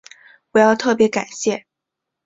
[0.53, 1.67] 我要特別感谢